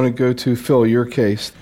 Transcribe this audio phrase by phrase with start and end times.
[0.00, 1.52] want to go to Phil, your case.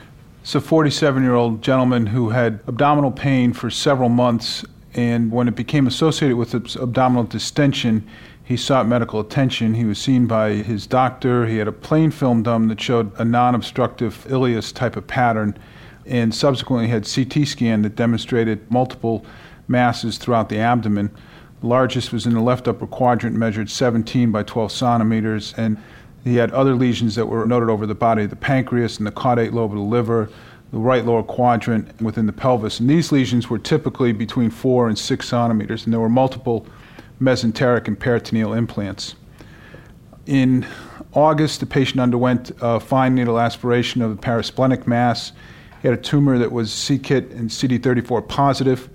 [0.43, 4.65] It's a 47 year old gentleman who had abdominal pain for several months,
[4.95, 8.07] and when it became associated with abdominal distension,
[8.45, 9.75] he sought medical attention.
[9.75, 11.47] He was seen by his doctor.
[11.47, 15.59] He had a plain film done that showed a non obstructive ileus type of pattern,
[16.07, 19.27] and subsequently had CT scan that demonstrated multiple
[19.67, 21.11] masses throughout the abdomen.
[21.61, 25.77] The largest was in the left upper quadrant, measured 17 by 12 centimeters, and
[26.25, 29.13] he had other lesions that were noted over the body of the pancreas and the
[29.13, 30.31] caudate lobe of the liver,
[30.73, 32.81] the right lower quadrant within the pelvis.
[32.81, 36.67] And these lesions were typically between 4 and 6 centimeters, and there were multiple
[37.21, 39.15] mesenteric and peritoneal implants.
[40.27, 40.67] In
[41.15, 45.33] August, the patient underwent a fine needle aspiration of the parasplenic mass.
[45.81, 48.91] He had a tumor that was c-KIT and CD34 positive.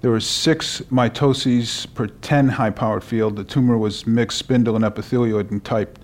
[0.00, 3.36] There were six mitoses per 10 high powered field.
[3.36, 6.00] The tumor was mixed spindle and epithelioid in type.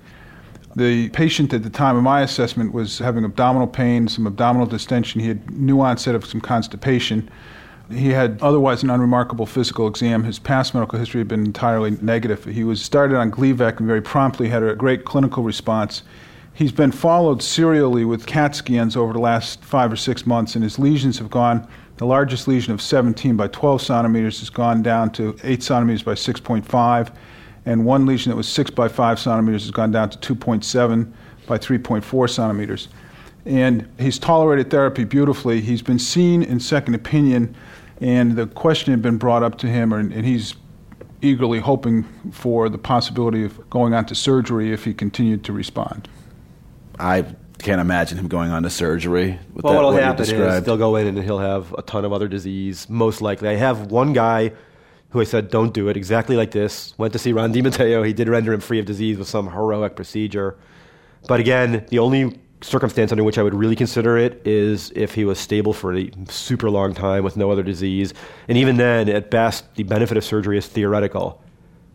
[0.76, 5.20] The patient at the time of my assessment was having abdominal pain, some abdominal distension.
[5.20, 7.30] He had new onset of some constipation.
[7.90, 10.24] He had otherwise an unremarkable physical exam.
[10.24, 12.44] His past medical history had been entirely negative.
[12.44, 16.02] He was started on Gleevec and very promptly had a great clinical response.
[16.52, 20.64] He's been followed serially with CAT scans over the last five or six months, and
[20.64, 21.66] his lesions have gone.
[21.96, 26.14] The largest lesion of 17 by 12 centimeters has gone down to 8 centimeters by
[26.14, 27.12] 6.5,
[27.68, 31.12] and one lesion that was 6 by 5 centimeters has gone down to 2.7
[31.46, 32.88] by 3.4 centimeters.
[33.44, 35.60] And he's tolerated therapy beautifully.
[35.60, 37.54] He's been seen in second opinion
[38.00, 40.54] and the question had been brought up to him, and, and he's
[41.20, 46.08] eagerly hoping for the possibility of going on to surgery if he continued to respond.
[46.98, 47.24] I
[47.58, 49.38] can't imagine him going on to surgery.
[49.52, 52.28] well, that, what'll happen is they'll go in and he'll have a ton of other
[52.28, 52.88] disease.
[52.88, 54.52] Most likely, I have one guy
[55.10, 56.94] who I said, "Don't do it." Exactly like this.
[56.98, 58.06] Went to see Ron DeMatteo.
[58.06, 60.56] He did render him free of disease with some heroic procedure.
[61.26, 65.24] But again, the only circumstance under which I would really consider it is if he
[65.24, 68.12] was stable for a super long time with no other disease.
[68.48, 71.42] And even then, at best, the benefit of surgery is theoretical.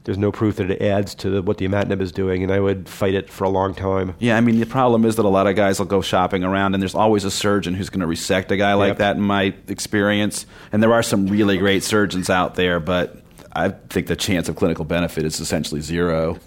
[0.05, 2.59] There's no proof that it adds to the, what the imatinib is doing, and I
[2.59, 4.15] would fight it for a long time.
[4.19, 6.73] Yeah, I mean, the problem is that a lot of guys will go shopping around,
[6.73, 8.97] and there's always a surgeon who's going to resect a guy like yep.
[8.97, 10.45] that, in my experience.
[10.71, 13.21] And there are some really great surgeons out there, but
[13.53, 16.37] I think the chance of clinical benefit is essentially zero.